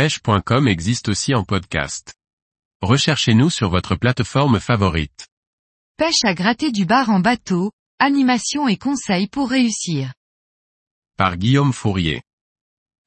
[0.00, 2.14] pêche.com existe aussi en podcast.
[2.80, 5.28] Recherchez-nous sur votre plateforme favorite.
[5.98, 10.14] Pêche à gratter du bar en bateau, animation et conseils pour réussir.
[11.18, 12.22] Par Guillaume Fourier.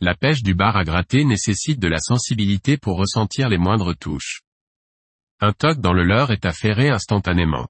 [0.00, 4.42] La pêche du bar à gratter nécessite de la sensibilité pour ressentir les moindres touches.
[5.40, 7.68] Un toc dans le leurre est affairé instantanément.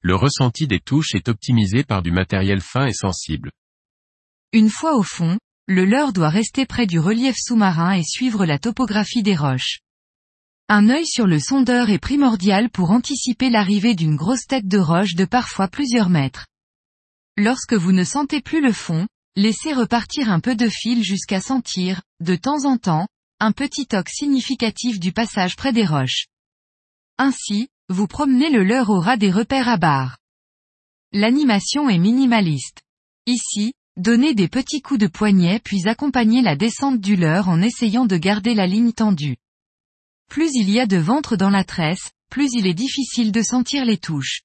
[0.00, 3.52] Le ressenti des touches est optimisé par du matériel fin et sensible.
[4.52, 5.38] Une fois au fond,
[5.68, 9.80] le leurre doit rester près du relief sous-marin et suivre la topographie des roches.
[10.70, 15.14] Un œil sur le sondeur est primordial pour anticiper l'arrivée d'une grosse tête de roche
[15.14, 16.46] de parfois plusieurs mètres.
[17.36, 22.00] Lorsque vous ne sentez plus le fond, laissez repartir un peu de fil jusqu'à sentir,
[22.20, 23.06] de temps en temps,
[23.38, 26.28] un petit toc significatif du passage près des roches.
[27.18, 30.16] Ainsi, vous promenez le leurre au ras des repères à barre.
[31.12, 32.80] L'animation est minimaliste.
[33.26, 38.06] Ici, Donnez des petits coups de poignet puis accompagnez la descente du leurre en essayant
[38.06, 39.38] de garder la ligne tendue.
[40.30, 43.84] Plus il y a de ventre dans la tresse, plus il est difficile de sentir
[43.84, 44.42] les touches.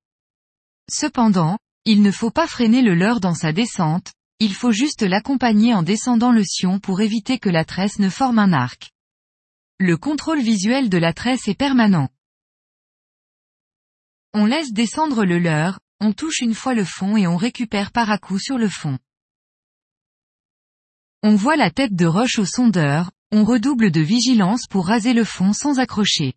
[0.90, 5.76] Cependant, il ne faut pas freiner le leurre dans sa descente, il faut juste l'accompagner
[5.76, 8.90] en descendant le sion pour éviter que la tresse ne forme un arc.
[9.78, 12.10] Le contrôle visuel de la tresse est permanent.
[14.34, 18.10] On laisse descendre le leurre, on touche une fois le fond et on récupère par
[18.10, 18.98] à coup sur le fond.
[21.26, 25.24] On voit la tête de roche au sondeur, on redouble de vigilance pour raser le
[25.24, 26.34] fond sans accrocher.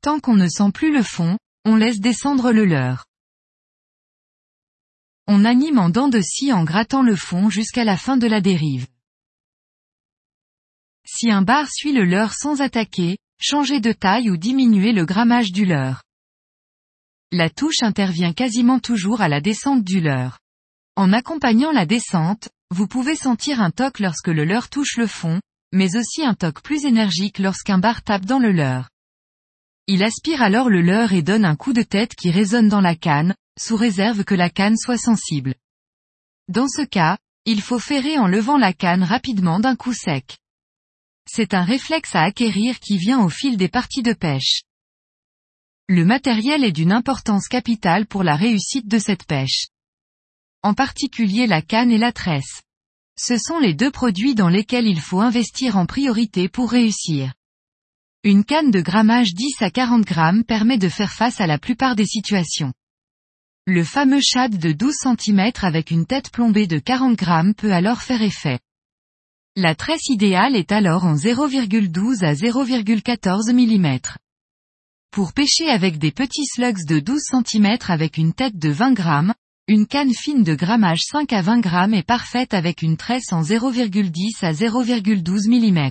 [0.00, 3.04] Tant qu'on ne sent plus le fond, on laisse descendre le leurre.
[5.26, 8.40] On anime en dents de scie en grattant le fond jusqu'à la fin de la
[8.40, 8.86] dérive.
[11.04, 15.52] Si un bar suit le leurre sans attaquer, changez de taille ou diminuez le grammage
[15.52, 16.02] du leurre.
[17.32, 20.38] La touche intervient quasiment toujours à la descente du leurre.
[20.96, 25.42] En accompagnant la descente, vous pouvez sentir un toc lorsque le leurre touche le fond,
[25.72, 28.88] mais aussi un toc plus énergique lorsqu'un bar tape dans le leurre.
[29.88, 32.96] Il aspire alors le leurre et donne un coup de tête qui résonne dans la
[32.96, 35.54] canne, sous réserve que la canne soit sensible.
[36.48, 40.38] Dans ce cas, il faut ferrer en levant la canne rapidement d'un coup sec.
[41.28, 44.62] C'est un réflexe à acquérir qui vient au fil des parties de pêche.
[45.88, 49.66] Le matériel est d'une importance capitale pour la réussite de cette pêche
[50.62, 52.62] en particulier la canne et la tresse.
[53.18, 57.32] Ce sont les deux produits dans lesquels il faut investir en priorité pour réussir.
[58.24, 61.96] Une canne de grammage 10 à 40 grammes permet de faire face à la plupart
[61.96, 62.72] des situations.
[63.66, 68.02] Le fameux shad de 12 cm avec une tête plombée de 40 grammes peut alors
[68.02, 68.58] faire effet.
[69.54, 73.98] La tresse idéale est alors en 0,12 à 0,14 mm.
[75.10, 79.34] Pour pêcher avec des petits slugs de 12 cm avec une tête de 20 grammes,
[79.68, 83.42] une canne fine de grammage 5 à 20 grammes est parfaite avec une tresse en
[83.42, 85.90] 0,10 à 0,12 mm.